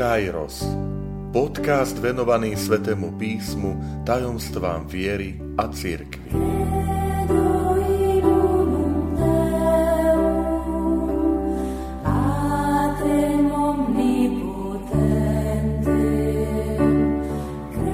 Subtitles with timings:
[0.00, 0.64] Kairos.
[1.28, 5.68] Podcast venovaný Svetému písmu, tajomstvám viery a.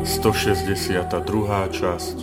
[0.07, 2.17] Stošesťdesiata druhá časť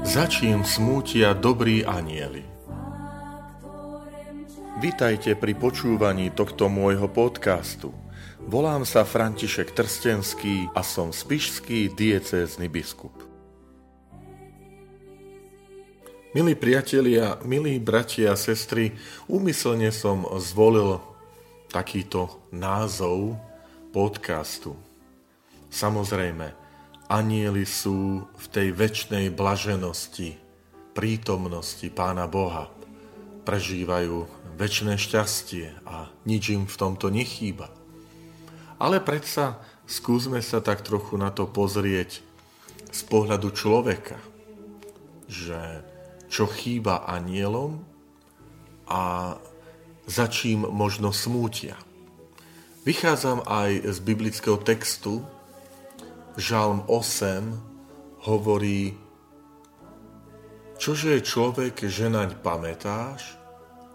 [0.00, 2.40] Začím smútia dobrí anieli.
[4.80, 7.92] Vitajte pri počúvaní tohto môjho podcastu–
[8.48, 13.12] Volám sa František Trstenský a som spišský diecézny biskup.
[16.32, 18.94] Milí priatelia, milí bratia a sestry,
[19.26, 21.02] úmyselne som zvolil
[21.68, 23.34] takýto názov
[23.90, 24.78] podcastu.
[25.68, 26.54] Samozrejme,
[27.10, 30.38] anieli sú v tej väčšnej blaženosti,
[30.94, 32.70] prítomnosti Pána Boha.
[33.42, 37.79] Prežívajú väčšie šťastie a nič im v tomto nechýba.
[38.80, 42.24] Ale predsa skúsme sa tak trochu na to pozrieť
[42.90, 44.16] z pohľadu človeka,
[45.28, 45.84] že
[46.32, 47.84] čo chýba anielom
[48.88, 49.36] a
[50.08, 51.78] za čím možno smútia.
[52.82, 55.22] Vychádzam aj z biblického textu.
[56.40, 58.96] Žalm 8 hovorí,
[60.80, 63.36] čože je človek, že naň pamätáš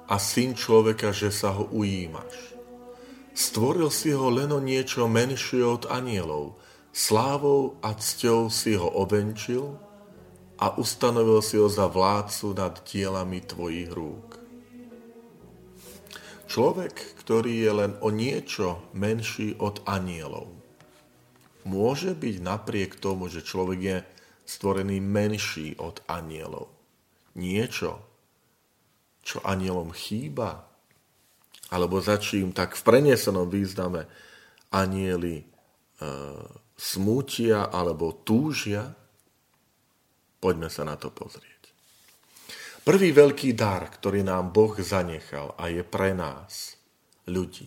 [0.05, 2.54] a syn človeka, že sa ho ujímaš.
[3.35, 6.55] Stvoril si ho len o niečo menšie od anielov,
[6.95, 9.75] slávou a cťou si ho ovenčil
[10.55, 14.39] a ustanovil si ho za vládcu nad dielami tvojich rúk.
[16.47, 20.47] Človek, ktorý je len o niečo menší od anielov,
[21.67, 23.97] môže byť napriek tomu, že človek je
[24.47, 26.71] stvorený menší od anielov.
[27.35, 27.99] Niečo,
[29.19, 30.74] čo anielom chýba,
[31.73, 34.05] alebo za čím tak v prenesenom význame
[34.69, 35.45] anieli e,
[36.75, 38.93] smútia alebo túžia,
[40.37, 41.73] poďme sa na to pozrieť.
[42.85, 46.77] Prvý veľký dar, ktorý nám Boh zanechal a je pre nás,
[47.25, 47.65] ľudí,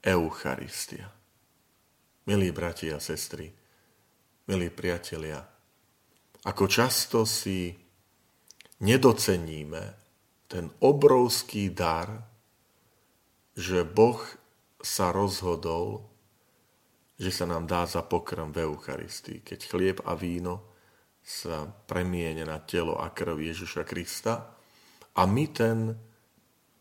[0.00, 1.12] Eucharistia.
[2.24, 3.52] Milí bratia a sestry,
[4.48, 5.44] milí priatelia,
[6.48, 7.76] ako často si
[8.80, 9.84] nedoceníme
[10.48, 12.27] ten obrovský dar,
[13.58, 14.22] že Boh
[14.78, 16.06] sa rozhodol,
[17.18, 20.70] že sa nám dá za pokrm v Eucharistii, keď chlieb a víno
[21.18, 24.54] sa premiene na telo a krv Ježiša Krista
[25.18, 25.90] a my ten,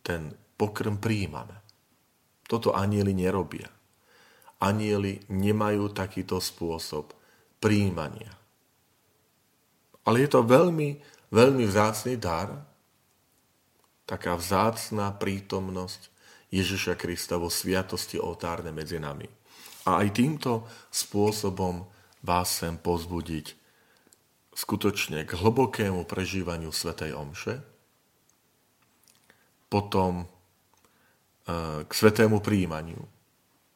[0.06, 1.58] ten pokrm príjmame.
[2.46, 3.68] Toto anieli nerobia.
[4.62, 7.18] Anieli nemajú takýto spôsob
[7.58, 8.38] príjmania.
[10.06, 11.02] Ale je to veľmi,
[11.34, 12.54] veľmi vzácný dar,
[14.08, 16.17] taká vzácná prítomnosť
[16.48, 19.28] Ježiša Krista vo sviatosti oltárne medzi nami.
[19.88, 21.88] A aj týmto spôsobom
[22.24, 23.56] vás chcem pozbudiť
[24.56, 27.62] skutočne k hlbokému prežívaniu Svetej Omše,
[29.68, 30.26] potom e,
[31.84, 33.04] k svetému príjmaniu.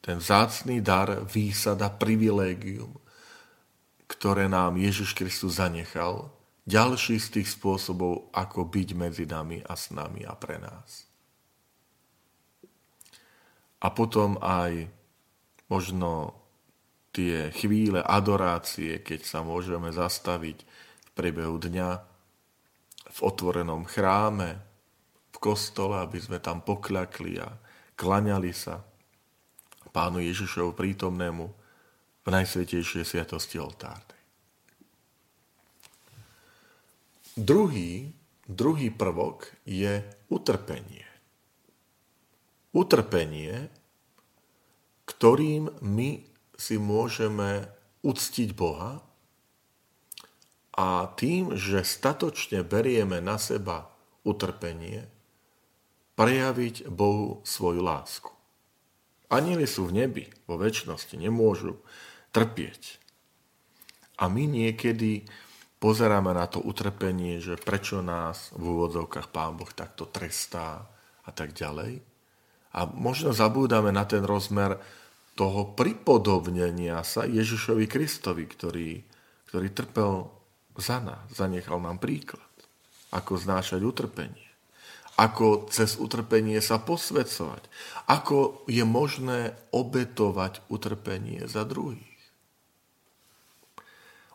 [0.02, 2.92] Ten vzácný dar, výsada, privilégium,
[4.10, 6.32] ktoré nám Ježiš Kristus zanechal,
[6.66, 11.11] ďalší z tých spôsobov, ako byť medzi nami a s nami a pre nás
[13.82, 14.86] a potom aj
[15.66, 16.38] možno
[17.10, 21.90] tie chvíle adorácie, keď sa môžeme zastaviť v priebehu dňa
[23.12, 24.56] v otvorenom chráme,
[25.34, 27.48] v kostole, aby sme tam pokľakli a
[27.98, 28.80] klaňali sa
[29.92, 31.44] Pánu Ježišovu prítomnému
[32.24, 34.24] v Najsvetejšej sviatosti oltárnej.
[37.36, 38.08] Druhý,
[38.48, 40.00] druhý prvok je
[40.32, 41.11] utrpenie
[42.72, 43.68] utrpenie,
[45.04, 46.24] ktorým my
[46.56, 47.68] si môžeme
[48.02, 49.04] uctiť Boha
[50.72, 53.92] a tým, že statočne berieme na seba
[54.24, 55.04] utrpenie,
[56.16, 58.32] prejaviť Bohu svoju lásku.
[59.32, 61.80] Anieli sú v nebi, vo väčšnosti, nemôžu
[62.36, 63.00] trpieť.
[64.20, 65.24] A my niekedy
[65.80, 70.84] pozeráme na to utrpenie, že prečo nás v úvodzovkách Pán Boh takto trestá
[71.24, 72.11] a tak ďalej.
[72.72, 74.80] A možno zabúdame na ten rozmer
[75.36, 78.90] toho pripodobnenia sa Ježišovi Kristovi, ktorý,
[79.48, 80.28] ktorý trpel
[80.76, 82.48] za nás, zanechal nám príklad,
[83.12, 84.48] ako znášať utrpenie,
[85.20, 87.68] ako cez utrpenie sa posvedcovať,
[88.08, 92.08] ako je možné obetovať utrpenie za druhých.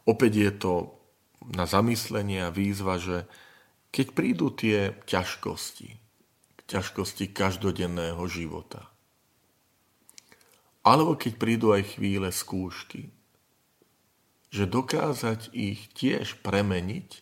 [0.07, 0.74] Opäť je to
[1.51, 3.28] na zamyslenie a výzva, že
[3.92, 6.06] keď prídu tie ťažkosti,
[6.67, 8.91] ťažkosti každodenného života.
[10.87, 13.11] alebo keď prídu aj chvíle skúšky,
[14.47, 17.19] že dokázať ich tiež premeniť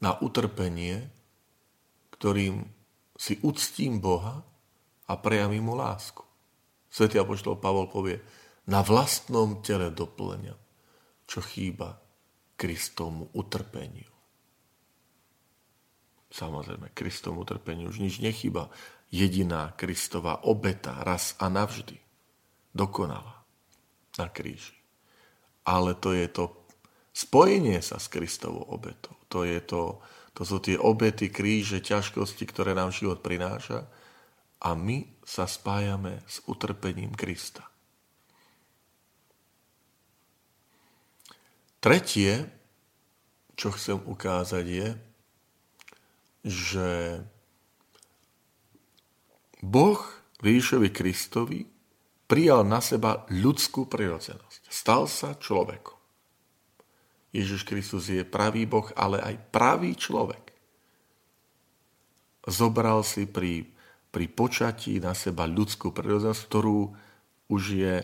[0.00, 1.12] na utrpenie,
[2.16, 2.64] ktorým
[3.20, 4.40] si uctím Boha
[5.04, 6.24] a prejavím mu lásku.
[6.88, 8.24] Svetý apoštol Pavol povie,
[8.64, 10.56] na vlastnom tele doplňam,
[11.28, 12.00] čo chýba
[12.56, 14.13] Kristovmu utrpeniu.
[16.34, 18.66] Samozrejme, Kristovmu utrpeniu už nič nechýba.
[19.14, 21.94] Jediná Kristová obeta raz a navždy
[22.74, 23.46] dokonala
[24.18, 24.74] na kríži.
[25.62, 26.50] Ale to je to
[27.14, 29.14] spojenie sa s Kristovou obetou.
[29.30, 30.02] To, je to,
[30.34, 33.86] to sú tie obety, kríže, ťažkosti, ktoré nám život prináša
[34.58, 37.62] a my sa spájame s utrpením Krista.
[41.78, 42.50] Tretie,
[43.54, 44.88] čo chcem ukázať je,
[46.44, 47.24] že
[49.64, 49.98] Boh
[50.44, 51.64] Ježišovi Kristovi
[52.28, 54.68] prijal na seba ľudskú prirodzenosť.
[54.68, 55.96] Stal sa človekom.
[57.34, 60.54] Ježiš Kristus je pravý Boh, ale aj pravý človek.
[62.44, 63.72] Zobral si pri,
[64.12, 66.92] pri počatí na seba ľudskú prirodzenosť, ktorú
[67.48, 67.94] už je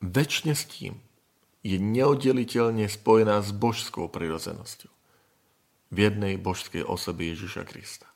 [0.00, 0.94] väčšine s tým.
[1.66, 4.93] Je neoddeliteľne spojená s božskou prirodzenosťou.
[5.94, 8.10] V jednej božskej osobe Ježiša Krista.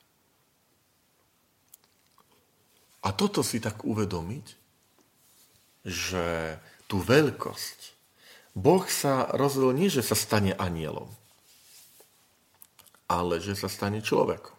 [2.99, 4.47] A toto si tak uvedomiť,
[5.87, 6.59] že
[6.91, 7.99] tú veľkosť
[8.59, 11.07] Boh sa rozhodol nie, že sa stane anielom,
[13.07, 14.57] ale že sa stane človekom.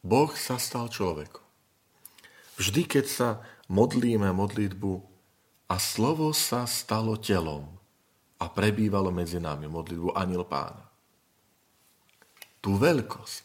[0.00, 1.44] Boh sa stal človekom.
[2.56, 3.28] Vždy, keď sa
[3.68, 5.04] modlíme modlitbu
[5.68, 7.77] a slovo sa stalo telom
[8.38, 10.86] a prebývalo medzi nami modlitbu aniel pána.
[12.62, 13.44] Tú veľkosť,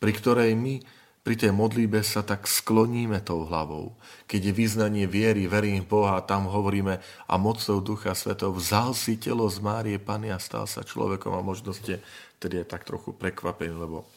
[0.00, 0.80] pri ktorej my
[1.20, 3.92] pri tej modlíbe sa tak skloníme tou hlavou.
[4.24, 6.96] Keď je vyznanie viery, verím Boha, tam hovoríme
[7.28, 11.44] a mocou Ducha Svetov vzal si telo z Márie Pany a stal sa človekom a
[11.44, 12.00] možno ste
[12.40, 14.08] tedy je tak trochu prekvapení, lebo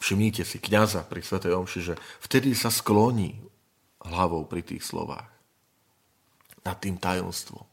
[0.00, 1.94] všimnite si kniaza pri Svetej Omši, že
[2.24, 3.36] vtedy sa skloní
[4.00, 5.28] hlavou pri tých slovách
[6.64, 7.69] nad tým tajomstvom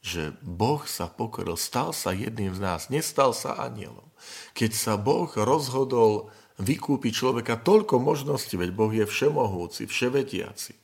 [0.00, 4.08] že Boh sa pokoril, stal sa jedným z nás, nestal sa anielom.
[4.56, 10.76] Keď sa Boh rozhodol vykúpiť človeka toľko možností, veď Boh je všemohúci, vševediaci.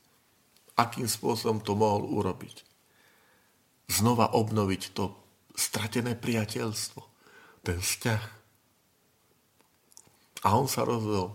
[0.76, 2.64] Akým spôsobom to mohol urobiť?
[3.88, 5.16] Znova obnoviť to
[5.56, 7.00] stratené priateľstvo,
[7.64, 8.22] ten vzťah.
[10.44, 11.32] A on sa rozhodol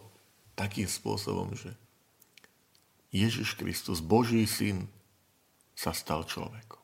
[0.54, 1.74] takým spôsobom, že
[3.10, 4.86] Ježiš Kristus, Boží syn,
[5.74, 6.81] sa stal človekom.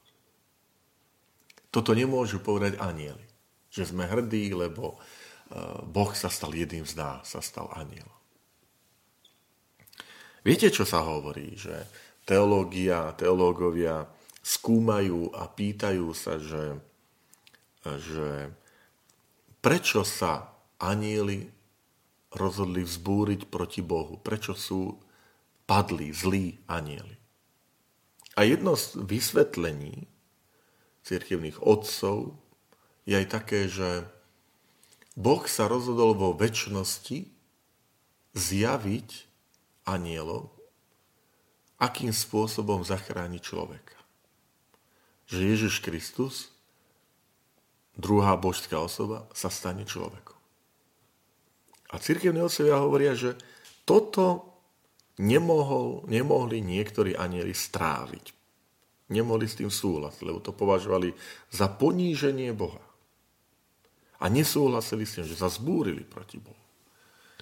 [1.72, 3.26] Toto nemôžu povedať anieli,
[3.68, 4.98] že sme hrdí, lebo
[5.48, 8.20] Eh, boh sa stal jedným z nás, sa stal anielom.
[10.44, 11.56] Viete, čo sa hovorí?
[11.56, 11.88] Že
[12.28, 14.12] teológia, teológovia
[14.44, 16.80] skúmajú a pýtajú sa, že,
[17.84, 18.52] že
[19.64, 21.48] prečo sa anieli
[22.36, 24.20] rozhodli vzbúriť proti Bohu?
[24.20, 25.00] Prečo sú
[25.64, 27.16] padli zlí anieli?
[28.36, 30.08] A jedno z vysvetlení
[31.08, 32.36] cirkevných otcov
[33.08, 34.04] je aj také, že
[35.16, 37.32] Boh sa rozhodol vo väčšnosti
[38.36, 39.10] zjaviť
[39.88, 40.54] anielov,
[41.80, 43.98] akým spôsobom zachrániť človeka.
[45.26, 46.54] Že Ježiš Kristus,
[47.98, 50.38] druhá božská osoba, sa stane človekom.
[51.88, 53.40] A církevní otcovia hovoria, že
[53.88, 54.54] toto
[55.18, 58.37] nemohol, nemohli niektorí anieli stráviť.
[59.08, 61.16] Nemohli s tým súhlasiť, lebo to považovali
[61.48, 62.84] za poníženie Boha.
[64.20, 66.60] A nesúhlasili s tým, že sa zbúrili proti Bohu.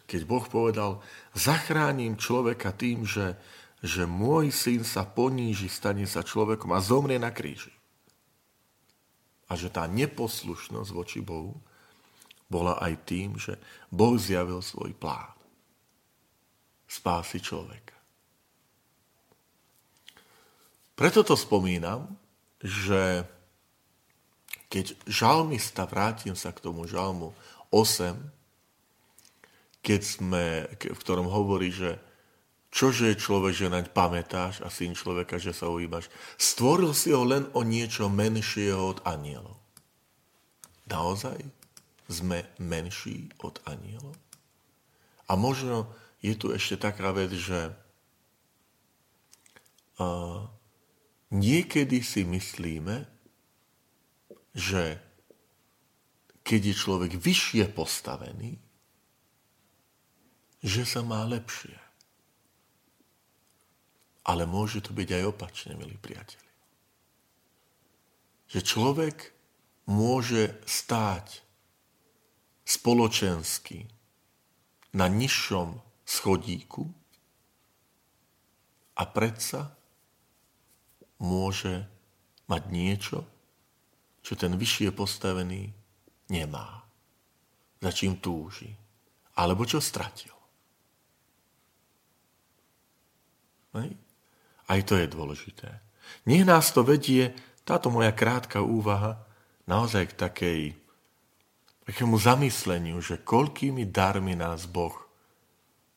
[0.06, 1.02] Keď Boh povedal,
[1.34, 3.34] zachránim človeka tým, že,
[3.82, 7.74] že môj syn sa poníži, stane sa človekom a zomrie na kríži.
[9.50, 11.58] A že tá neposlušnosť voči Bohu
[12.46, 13.58] bola aj tým, že
[13.90, 15.34] Boh zjavil svoj plán.
[16.86, 17.98] Spásy človeka.
[20.96, 22.16] Preto to spomínam,
[22.64, 23.28] že
[24.72, 27.36] keď žalmista, vrátim sa k tomu žalmu
[27.70, 28.16] 8,
[29.86, 32.00] keď sme, v ktorom hovorí, že
[32.74, 36.10] čože je človek, že naň pamätáš a syn človeka, že sa ujímaš.
[36.40, 39.56] Stvoril si ho len o niečo menšieho od anielov.
[40.90, 41.38] Naozaj
[42.10, 44.16] sme menší od anielov?
[45.30, 45.90] A možno
[46.22, 47.74] je tu ešte taká vec, že
[50.02, 50.46] uh,
[51.34, 53.06] niekedy si myslíme,
[54.56, 55.00] že
[56.46, 58.62] keď je človek vyššie postavený,
[60.66, 61.78] že sa má lepšie.
[64.26, 66.54] Ale môže to byť aj opačne, milí priatelia.
[68.50, 69.18] Že človek
[69.86, 71.46] môže stáť
[72.66, 73.86] spoločensky
[74.98, 76.90] na nižšom schodíku
[78.98, 79.75] a predsa
[81.22, 81.86] môže
[82.50, 83.20] mať niečo,
[84.26, 85.70] čo ten vyššie postavený
[86.34, 86.82] nemá.
[87.82, 88.74] Za čím túži.
[89.36, 90.34] Alebo čo stratil.
[94.66, 95.70] Aj to je dôležité.
[96.26, 97.36] Nech nás to vedie,
[97.68, 99.20] táto moja krátka úvaha,
[99.68, 100.62] naozaj k takej,
[101.86, 104.96] takému zamysleniu, že koľkými darmi nás Boh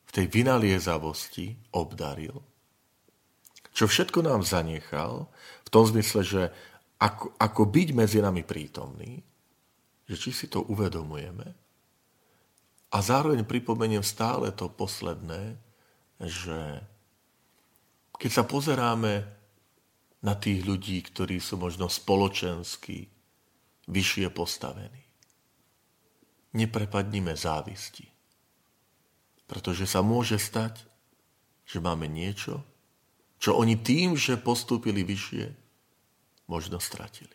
[0.09, 2.41] v tej vynaliezavosti obdaril,
[3.73, 5.29] čo všetko nám zanechal,
[5.65, 6.41] v tom zmysle, že
[6.99, 9.21] ako, ako byť medzi nami prítomný,
[10.09, 11.47] že či si to uvedomujeme,
[12.89, 15.53] a zároveň pripomeniem stále to posledné,
[16.17, 16.81] že
[18.17, 19.29] keď sa pozeráme
[20.19, 23.07] na tých ľudí, ktorí sú možno spoločensky
[23.87, 25.05] vyššie postavení,
[26.57, 28.09] neprepadnime závisti.
[29.45, 30.81] Pretože sa môže stať,
[31.63, 32.65] že máme niečo,
[33.39, 35.45] čo oni tým, že postúpili vyššie,
[36.51, 37.33] možno stratili.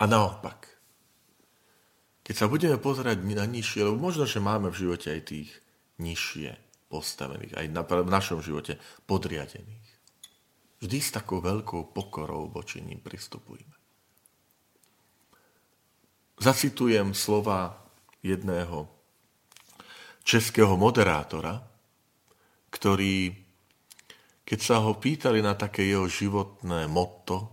[0.00, 0.74] A naopak,
[2.24, 5.50] keď sa budeme pozerať na nižšie, lebo možno, že máme v živote aj tých
[6.00, 6.56] nižšie,
[6.88, 9.90] postavených, aj na, v našom živote podriadených.
[10.80, 13.74] Vždy s takou veľkou pokorou voči ním pristupujeme.
[16.38, 17.78] Zacitujem slova
[18.24, 18.90] jedného
[20.24, 21.62] českého moderátora,
[22.72, 23.43] ktorý,
[24.44, 27.48] keď sa ho pýtali na také jeho životné motto,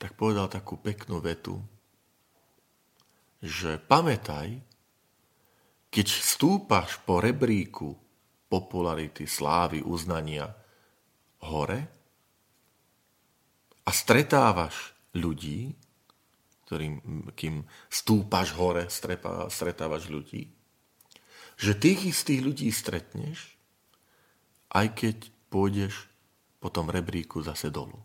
[0.00, 1.60] tak povedal takú peknú vetu,
[3.44, 4.60] že pamätaj,
[5.92, 7.96] keď stúpaš po rebríku
[8.48, 10.48] popularity, slávy, uznania
[11.44, 11.80] hore
[13.84, 15.76] a stretávaš ľudí,
[16.66, 20.50] ktorým, kým stúpaš hore, strepa, stretávaš ľudí,
[21.56, 23.56] že tých istých ľudí stretneš,
[24.74, 25.16] aj keď
[25.56, 26.04] pôjdeš
[26.60, 27.96] po tom rebríku zase dolu.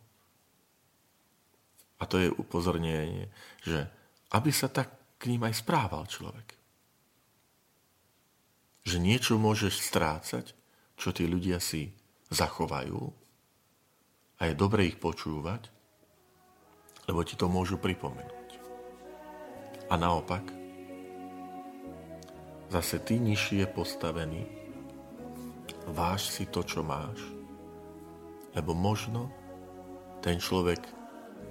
[1.99, 3.27] A to je upozornenie,
[3.59, 3.91] že
[4.31, 6.61] aby sa tak k ním aj správal človek
[8.81, 10.45] že niečo môžeš strácať,
[10.97, 11.93] čo tí ľudia si
[12.33, 13.01] zachovajú
[14.41, 15.69] a je dobre ich počúvať,
[17.05, 18.49] lebo ti to môžu pripomenúť.
[19.91, 20.41] A naopak,
[22.73, 24.47] zase ty nižšie postavený,
[25.93, 27.21] váž si to, čo máš,
[28.55, 29.31] lebo možno
[30.21, 30.79] ten človek,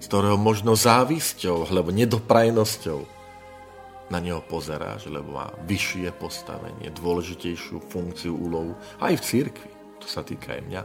[0.01, 3.01] z ktorého možno závisťou, alebo nedoprajnosťou
[4.11, 9.71] na neho pozeráš, lebo má vyššie postavenie, dôležitejšiu funkciu, úlohu, aj v cirkvi.
[10.03, 10.83] To sa týka aj mňa.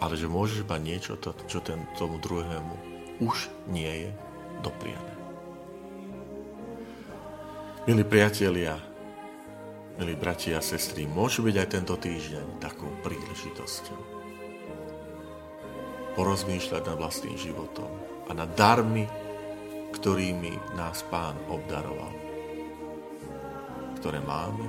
[0.00, 2.74] Ale že môžeš mať niečo, to, čo ten, tomu druhému
[3.20, 4.10] už nie je
[4.64, 5.12] dopriané.
[7.84, 8.80] Milí priatelia,
[10.00, 14.00] milí bratia a sestry, môže byť aj tento týždeň takou príležitosťou
[16.16, 17.92] porozmýšľať nad vlastným životom
[18.24, 19.04] a nad darmi,
[19.92, 22.16] ktorými nás Pán obdaroval,
[24.00, 24.64] ktoré máme,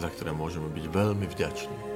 [0.00, 1.95] za ktoré môžeme byť veľmi vďační.